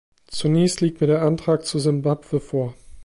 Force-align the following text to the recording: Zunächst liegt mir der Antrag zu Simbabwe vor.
Zunächst 0.27 0.81
liegt 0.81 0.99
mir 0.99 1.05
der 1.05 1.21
Antrag 1.21 1.63
zu 1.63 1.77
Simbabwe 1.77 2.39
vor. 2.39 2.73